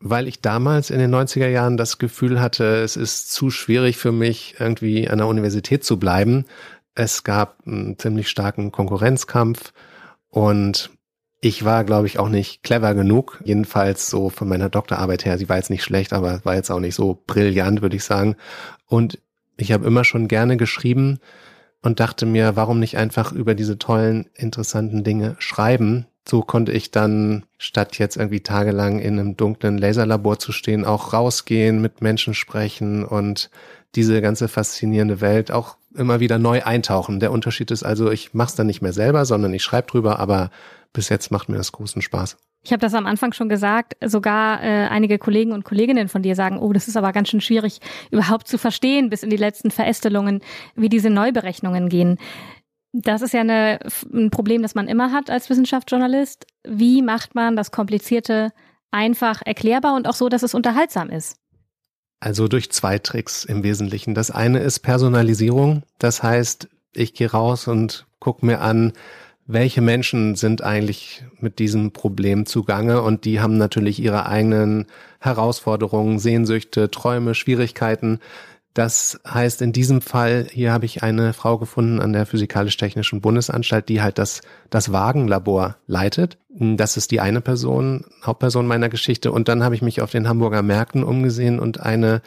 Weil 0.00 0.28
ich 0.28 0.42
damals 0.42 0.90
in 0.90 0.98
den 0.98 1.12
90er 1.12 1.48
Jahren 1.48 1.78
das 1.78 1.96
Gefühl 1.96 2.40
hatte, 2.40 2.82
es 2.82 2.96
ist 2.96 3.32
zu 3.32 3.50
schwierig 3.50 3.96
für 3.96 4.12
mich, 4.12 4.56
irgendwie 4.60 5.08
an 5.08 5.18
der 5.18 5.26
Universität 5.26 5.84
zu 5.84 5.98
bleiben 5.98 6.44
es 6.98 7.22
gab 7.22 7.58
einen 7.64 7.96
ziemlich 7.96 8.28
starken 8.28 8.72
Konkurrenzkampf 8.72 9.72
und 10.30 10.90
ich 11.40 11.64
war, 11.64 11.84
glaube 11.84 12.08
ich, 12.08 12.18
auch 12.18 12.28
nicht 12.28 12.64
clever 12.64 12.92
genug. 12.94 13.40
Jedenfalls 13.44 14.10
so 14.10 14.30
von 14.30 14.48
meiner 14.48 14.68
Doktorarbeit 14.68 15.24
her. 15.24 15.38
Sie 15.38 15.48
war 15.48 15.56
jetzt 15.56 15.70
nicht 15.70 15.84
schlecht, 15.84 16.12
aber 16.12 16.44
war 16.44 16.56
jetzt 16.56 16.70
auch 16.72 16.80
nicht 16.80 16.96
so 16.96 17.22
brillant, 17.28 17.82
würde 17.82 17.94
ich 17.94 18.02
sagen. 18.02 18.34
Und 18.86 19.20
ich 19.56 19.70
habe 19.70 19.86
immer 19.86 20.02
schon 20.02 20.26
gerne 20.26 20.56
geschrieben 20.56 21.20
und 21.82 22.00
dachte 22.00 22.26
mir, 22.26 22.56
warum 22.56 22.80
nicht 22.80 22.96
einfach 22.96 23.30
über 23.30 23.54
diese 23.54 23.78
tollen, 23.78 24.28
interessanten 24.34 25.04
Dinge 25.04 25.36
schreiben? 25.38 26.06
So 26.28 26.42
konnte 26.42 26.72
ich 26.72 26.90
dann, 26.90 27.44
statt 27.58 27.96
jetzt 27.98 28.16
irgendwie 28.16 28.42
tagelang 28.42 28.98
in 28.98 29.20
einem 29.20 29.36
dunklen 29.36 29.78
Laserlabor 29.78 30.40
zu 30.40 30.50
stehen, 30.50 30.84
auch 30.84 31.12
rausgehen, 31.12 31.80
mit 31.80 32.02
Menschen 32.02 32.34
sprechen 32.34 33.04
und 33.04 33.50
diese 33.94 34.20
ganze 34.20 34.48
faszinierende 34.48 35.20
Welt 35.20 35.52
auch 35.52 35.77
immer 35.94 36.20
wieder 36.20 36.38
neu 36.38 36.62
eintauchen. 36.62 37.20
Der 37.20 37.32
Unterschied 37.32 37.70
ist 37.70 37.82
also, 37.82 38.10
ich 38.10 38.34
mache 38.34 38.48
es 38.48 38.54
dann 38.54 38.66
nicht 38.66 38.82
mehr 38.82 38.92
selber, 38.92 39.24
sondern 39.24 39.54
ich 39.54 39.62
schreibe 39.62 39.88
drüber, 39.88 40.18
aber 40.18 40.50
bis 40.92 41.08
jetzt 41.08 41.30
macht 41.30 41.48
mir 41.48 41.56
das 41.56 41.72
großen 41.72 42.02
Spaß. 42.02 42.36
Ich 42.64 42.72
habe 42.72 42.80
das 42.80 42.94
am 42.94 43.06
Anfang 43.06 43.32
schon 43.32 43.48
gesagt, 43.48 43.96
sogar 44.04 44.62
äh, 44.62 44.88
einige 44.88 45.18
Kollegen 45.18 45.52
und 45.52 45.64
Kolleginnen 45.64 46.08
von 46.08 46.22
dir 46.22 46.34
sagen, 46.34 46.58
oh, 46.58 46.72
das 46.72 46.88
ist 46.88 46.96
aber 46.96 47.12
ganz 47.12 47.28
schön 47.28 47.40
schwierig 47.40 47.80
überhaupt 48.10 48.48
zu 48.48 48.58
verstehen, 48.58 49.10
bis 49.10 49.22
in 49.22 49.30
die 49.30 49.36
letzten 49.36 49.70
Verästelungen, 49.70 50.40
wie 50.74 50.88
diese 50.88 51.10
Neuberechnungen 51.10 51.88
gehen. 51.88 52.18
Das 52.92 53.22
ist 53.22 53.32
ja 53.32 53.40
eine, 53.40 53.78
ein 54.12 54.30
Problem, 54.30 54.62
das 54.62 54.74
man 54.74 54.88
immer 54.88 55.12
hat 55.12 55.30
als 55.30 55.48
Wissenschaftsjournalist. 55.50 56.46
Wie 56.66 57.02
macht 57.02 57.34
man 57.34 57.54
das 57.54 57.70
Komplizierte 57.70 58.52
einfach 58.90 59.42
erklärbar 59.44 59.94
und 59.94 60.08
auch 60.08 60.14
so, 60.14 60.28
dass 60.28 60.42
es 60.42 60.54
unterhaltsam 60.54 61.10
ist? 61.10 61.36
Also 62.20 62.48
durch 62.48 62.70
zwei 62.70 62.98
Tricks 62.98 63.44
im 63.44 63.62
Wesentlichen. 63.62 64.14
Das 64.14 64.30
eine 64.30 64.58
ist 64.58 64.80
Personalisierung. 64.80 65.82
Das 65.98 66.22
heißt, 66.22 66.68
ich 66.92 67.14
gehe 67.14 67.30
raus 67.30 67.68
und 67.68 68.06
gucke 68.18 68.44
mir 68.44 68.60
an, 68.60 68.92
welche 69.46 69.80
Menschen 69.80 70.34
sind 70.34 70.62
eigentlich 70.62 71.24
mit 71.40 71.58
diesem 71.58 71.92
Problem 71.92 72.44
zugange 72.44 73.00
und 73.00 73.24
die 73.24 73.40
haben 73.40 73.56
natürlich 73.56 73.98
ihre 73.98 74.26
eigenen 74.26 74.86
Herausforderungen, 75.20 76.18
Sehnsüchte, 76.18 76.90
Träume, 76.90 77.34
Schwierigkeiten. 77.34 78.20
Das 78.78 79.18
heißt, 79.26 79.60
in 79.60 79.72
diesem 79.72 80.00
Fall, 80.00 80.46
hier 80.52 80.70
habe 80.70 80.86
ich 80.86 81.02
eine 81.02 81.32
Frau 81.32 81.58
gefunden 81.58 81.98
an 81.98 82.12
der 82.12 82.26
Physikalisch-Technischen 82.26 83.20
Bundesanstalt, 83.20 83.88
die 83.88 84.02
halt 84.02 84.18
das, 84.18 84.40
das 84.70 84.92
Wagenlabor 84.92 85.74
leitet. 85.88 86.38
Das 86.48 86.96
ist 86.96 87.10
die 87.10 87.18
eine 87.18 87.40
Person, 87.40 88.04
Hauptperson 88.24 88.68
meiner 88.68 88.88
Geschichte. 88.88 89.32
Und 89.32 89.48
dann 89.48 89.64
habe 89.64 89.74
ich 89.74 89.82
mich 89.82 90.00
auf 90.00 90.12
den 90.12 90.28
Hamburger 90.28 90.62
Märkten 90.62 91.02
umgesehen 91.02 91.58
und 91.58 91.80
eine, 91.80 92.22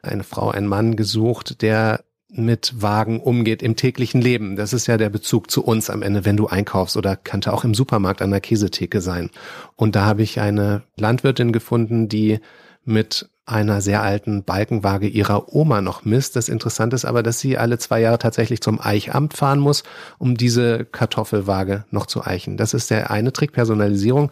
eine 0.00 0.24
Frau, 0.24 0.48
einen 0.48 0.68
Mann 0.68 0.96
gesucht, 0.96 1.60
der 1.60 2.00
mit 2.30 2.80
Wagen 2.80 3.20
umgeht 3.20 3.62
im 3.62 3.76
täglichen 3.76 4.22
Leben. 4.22 4.56
Das 4.56 4.72
ist 4.72 4.86
ja 4.86 4.96
der 4.96 5.10
Bezug 5.10 5.50
zu 5.50 5.62
uns 5.62 5.90
am 5.90 6.00
Ende, 6.00 6.24
wenn 6.24 6.38
du 6.38 6.46
einkaufst 6.46 6.96
oder 6.96 7.14
könnte 7.14 7.52
auch 7.52 7.62
im 7.62 7.74
Supermarkt 7.74 8.22
an 8.22 8.30
der 8.30 8.40
Käsetheke 8.40 9.02
sein. 9.02 9.28
Und 9.76 9.96
da 9.96 10.06
habe 10.06 10.22
ich 10.22 10.40
eine 10.40 10.80
Landwirtin 10.96 11.52
gefunden, 11.52 12.08
die 12.08 12.40
mit 12.84 13.28
einer 13.50 13.80
sehr 13.80 14.02
alten 14.02 14.44
Balkenwaage 14.44 15.08
ihrer 15.08 15.52
Oma 15.52 15.80
noch 15.80 16.04
misst. 16.04 16.36
Das 16.36 16.48
Interessante 16.48 16.94
ist 16.94 17.04
aber, 17.04 17.22
dass 17.22 17.40
sie 17.40 17.58
alle 17.58 17.78
zwei 17.78 18.00
Jahre 18.00 18.18
tatsächlich 18.18 18.60
zum 18.60 18.80
Eichamt 18.80 19.34
fahren 19.34 19.58
muss, 19.58 19.82
um 20.18 20.36
diese 20.36 20.84
Kartoffelwaage 20.84 21.84
noch 21.90 22.06
zu 22.06 22.24
eichen. 22.24 22.56
Das 22.56 22.74
ist 22.74 22.90
der 22.90 23.10
eine 23.10 23.32
Trick, 23.32 23.52
Personalisierung. 23.52 24.30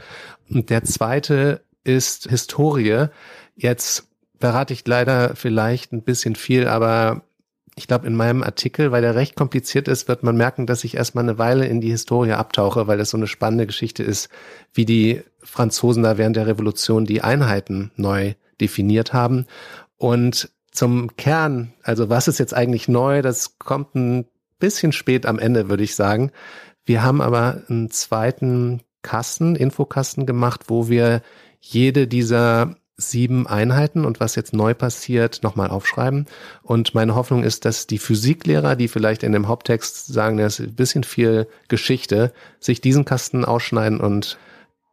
Und 0.48 0.70
der 0.70 0.84
zweite 0.84 1.62
ist 1.82 2.28
Historie. 2.28 3.06
Jetzt 3.56 4.06
berate 4.38 4.72
ich 4.72 4.86
leider 4.86 5.34
vielleicht 5.34 5.92
ein 5.92 6.02
bisschen 6.02 6.36
viel, 6.36 6.68
aber 6.68 7.22
ich 7.74 7.86
glaube, 7.86 8.06
in 8.06 8.14
meinem 8.14 8.42
Artikel, 8.42 8.92
weil 8.92 9.02
der 9.02 9.14
recht 9.14 9.36
kompliziert 9.36 9.88
ist, 9.88 10.08
wird 10.08 10.22
man 10.22 10.36
merken, 10.36 10.66
dass 10.66 10.84
ich 10.84 10.96
erstmal 10.96 11.24
eine 11.24 11.38
Weile 11.38 11.66
in 11.66 11.80
die 11.80 11.90
Historie 11.90 12.32
abtauche, 12.32 12.86
weil 12.86 12.98
das 12.98 13.10
so 13.10 13.16
eine 13.16 13.28
spannende 13.28 13.66
Geschichte 13.66 14.02
ist, 14.02 14.28
wie 14.74 14.84
die 14.84 15.22
Franzosen 15.48 16.02
da 16.02 16.18
während 16.18 16.36
der 16.36 16.46
Revolution 16.46 17.06
die 17.06 17.22
Einheiten 17.22 17.90
neu 17.96 18.34
definiert 18.60 19.12
haben. 19.12 19.46
Und 19.96 20.50
zum 20.70 21.16
Kern, 21.16 21.72
also 21.82 22.08
was 22.08 22.28
ist 22.28 22.38
jetzt 22.38 22.54
eigentlich 22.54 22.88
neu, 22.88 23.22
das 23.22 23.58
kommt 23.58 23.94
ein 23.94 24.26
bisschen 24.58 24.92
spät 24.92 25.26
am 25.26 25.38
Ende, 25.38 25.68
würde 25.68 25.84
ich 25.84 25.94
sagen. 25.94 26.30
Wir 26.84 27.02
haben 27.02 27.20
aber 27.20 27.62
einen 27.68 27.90
zweiten 27.90 28.82
Kasten, 29.02 29.56
Infokasten 29.56 30.26
gemacht, 30.26 30.64
wo 30.68 30.88
wir 30.88 31.22
jede 31.60 32.06
dieser 32.06 32.76
sieben 32.96 33.46
Einheiten 33.46 34.04
und 34.04 34.20
was 34.20 34.34
jetzt 34.34 34.52
neu 34.52 34.74
passiert, 34.74 35.40
nochmal 35.42 35.70
aufschreiben. 35.70 36.26
Und 36.62 36.94
meine 36.94 37.14
Hoffnung 37.14 37.44
ist, 37.44 37.64
dass 37.64 37.86
die 37.86 37.98
Physiklehrer, 37.98 38.74
die 38.74 38.88
vielleicht 38.88 39.22
in 39.22 39.32
dem 39.32 39.46
Haupttext 39.46 40.08
sagen, 40.08 40.36
das 40.36 40.58
ist 40.58 40.66
ein 40.66 40.74
bisschen 40.74 41.04
viel 41.04 41.46
Geschichte, 41.68 42.32
sich 42.58 42.80
diesen 42.80 43.04
Kasten 43.04 43.44
ausschneiden 43.44 44.00
und 44.00 44.36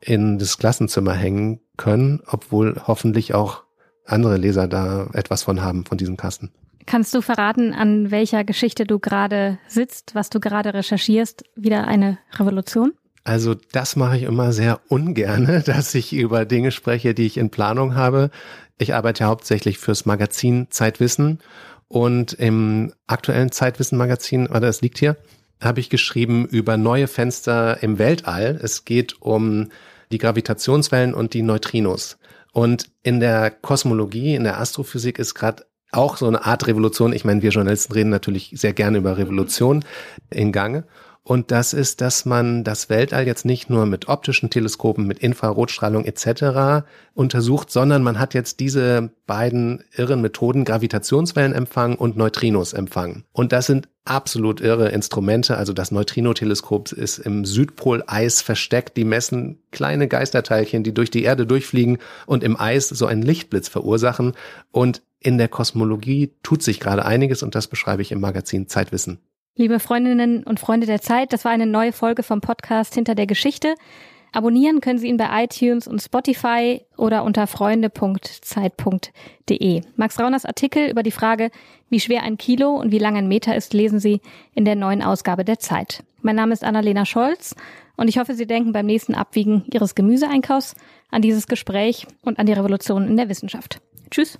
in 0.06 0.38
das 0.38 0.58
Klassenzimmer 0.58 1.14
hängen 1.14 1.60
können, 1.78 2.22
obwohl 2.28 2.82
hoffentlich 2.88 3.34
auch 3.34 3.64
andere 4.06 4.38
Leser 4.38 4.68
da 4.68 5.10
etwas 5.14 5.44
von 5.44 5.62
haben, 5.62 5.86
von 5.86 5.98
diesem 5.98 6.16
Kasten. 6.16 6.52
Kannst 6.86 7.16
du 7.16 7.22
verraten, 7.22 7.74
an 7.74 8.12
welcher 8.12 8.44
Geschichte 8.44 8.86
du 8.86 9.00
gerade 9.00 9.58
sitzt, 9.68 10.14
was 10.14 10.30
du 10.30 10.40
gerade 10.40 10.74
recherchierst? 10.74 11.44
Wieder 11.56 11.88
eine 11.88 12.20
Revolution? 12.38 12.94
Also 13.24 13.56
das 13.72 13.96
mache 13.96 14.18
ich 14.18 14.24
immer 14.24 14.54
sehr 14.54 14.80
ungerne, 14.88 15.62
dass 15.66 15.96
ich 15.96 16.14
über 16.14 16.46
Dinge 16.46 16.72
spreche, 16.72 17.16
die 17.16 17.26
ich 17.26 17.38
in 17.38 17.50
Planung 17.50 17.96
habe. 17.96 18.30
Ich 18.78 18.94
arbeite 18.94 19.26
hauptsächlich 19.26 19.80
fürs 19.80 20.06
Magazin 20.06 20.68
Zeitwissen 20.70 21.40
und 21.88 22.34
im 22.34 22.94
aktuellen 23.08 23.52
Zeitwissen-Magazin, 23.52 24.48
oder 24.48 24.68
es 24.68 24.82
liegt 24.82 25.00
hier, 25.00 25.18
habe 25.62 25.80
ich 25.80 25.90
geschrieben 25.90 26.46
über 26.46 26.78
neue 26.78 27.08
Fenster 27.08 27.82
im 27.82 27.98
Weltall. 27.98 28.60
Es 28.62 28.86
geht 28.86 29.22
um 29.22 29.70
die 30.12 30.18
Gravitationswellen 30.18 31.14
und 31.14 31.34
die 31.34 31.42
Neutrinos. 31.42 32.18
Und 32.52 32.90
in 33.04 33.20
der 33.20 33.52
Kosmologie, 33.52 34.36
in 34.36 34.44
der 34.44 34.60
Astrophysik 34.60 35.20
ist 35.20 35.36
gerade 35.36 35.66
auch 35.92 36.18
so 36.18 36.28
eine 36.28 36.46
Art 36.46 36.68
Revolution. 36.68 37.14
Ich 37.14 37.26
meine, 37.26 37.42
wir 37.42 37.52
Journalisten 37.52 37.94
reden 37.94 38.10
natürlich 38.10 38.52
sehr 38.56 38.74
gerne 38.74 38.98
über 38.98 39.18
Revolution 39.18 39.84
in 40.30 40.52
Gange. 40.52 40.86
Und 41.27 41.50
das 41.50 41.74
ist, 41.74 42.01
dass 42.01 42.25
man 42.25 42.63
das 42.63 42.88
Weltall 42.88 43.25
jetzt 43.25 43.46
nicht 43.46 43.67
nur 43.67 43.88
mit 43.88 44.08
optischen 44.08 44.51
Teleskopen, 44.51 45.08
mit 45.08 45.17
Infrarotstrahlung 45.17 46.05
etc. 46.05 46.86
untersucht, 47.15 47.72
sondern 47.72 48.03
man 48.03 48.20
hat 48.20 48.36
jetzt 48.36 48.60
diese 48.60 49.10
beiden 49.25 49.84
irren 49.96 50.22
Methoden 50.22 50.65
Gravitationswellenempfang 50.65 51.96
und 51.96 52.15
Neutrinosempfang. 52.15 53.24
Und 53.32 53.53
das 53.53 53.65
sind 53.65 53.89
absolut 54.05 54.62
irre 54.62 54.89
Instrumente. 54.89 55.58
Also 55.58 55.74
das 55.74 55.89
Neutrino-Teleskop 55.89 56.91
ist 56.91 57.17
im 57.17 57.44
Südpoleis 57.44 58.44
versteckt. 58.44 58.96
Die 58.96 59.03
messen 59.03 59.58
kleine 59.72 60.08
Geisterteilchen, 60.08 60.84
die 60.84 60.94
durch 60.94 61.10
die 61.10 61.24
Erde 61.24 61.48
durchfliegen 61.48 61.98
und 62.27 62.44
im 62.44 62.60
Eis 62.60 62.88
so 62.89 63.08
einen 63.08 63.24
Lichtblitz 63.24 63.67
verursachen. 63.67 64.34
Und 64.72 65.01
in 65.20 65.39
der 65.39 65.48
Kosmologie 65.48 66.36
tut 66.44 66.62
sich 66.62 66.79
gerade 66.79 67.03
einiges 67.03 67.41
und 67.41 67.55
das 67.55 67.65
beschreibe 67.65 68.03
ich 68.03 68.12
im 68.12 68.22
Magazin 68.22 68.67
Zeitwissen. 68.67 69.17
Liebe 69.58 69.80
Freundinnen 69.80 70.44
und 70.44 70.60
Freunde 70.60 70.86
der 70.86 71.00
Zeit, 71.00 71.32
das 71.32 71.46
war 71.46 71.52
eine 71.54 71.66
neue 71.66 71.94
Folge 71.94 72.24
vom 72.24 72.42
Podcast 72.42 72.94
Hinter 72.94 73.16
der 73.16 73.26
Geschichte. 73.26 73.76
Abonnieren 74.34 74.82
können 74.82 75.00
Sie 75.00 75.08
ihn 75.08 75.16
bei 75.16 75.46
iTunes 75.46 75.88
und 75.88 76.02
Spotify 76.02 76.82
oder 76.98 77.24
unter 77.24 77.48
freunde.zeit.de. 77.48 79.82
Max 79.96 80.20
Rauners 80.20 80.44
Artikel 80.44 80.90
über 80.90 81.04
die 81.04 81.12
Frage, 81.12 81.52
wie 81.90 82.02
schwer 82.02 82.24
ein 82.24 82.38
Kilo 82.38 82.76
und 82.76 82.92
wie 82.92 83.00
lang 83.00 83.16
ein 83.16 83.30
Meter 83.30 83.56
ist, 83.56 83.74
lesen 83.74 84.00
Sie 84.00 84.20
in 84.56 84.66
der 84.66 84.76
neuen 84.76 85.02
Ausgabe 85.02 85.46
der 85.46 85.58
Zeit. 85.58 86.04
Mein 86.22 86.36
Name 86.36 86.52
ist 86.52 86.66
Annalena 86.66 87.06
Scholz 87.06 87.56
und 87.96 88.10
ich 88.10 88.18
hoffe, 88.18 88.34
Sie 88.34 88.48
denken 88.48 88.74
beim 88.74 88.88
nächsten 88.88 89.16
Abwiegen 89.16 89.64
Ihres 89.72 89.96
Gemüseeinkaufs 89.96 90.76
an 91.12 91.22
dieses 91.22 91.48
Gespräch 91.48 92.08
und 92.24 92.40
an 92.40 92.46
die 92.46 92.52
Revolution 92.52 93.08
in 93.08 93.16
der 93.16 93.30
Wissenschaft. 93.30 93.80
Tschüss. 94.12 94.38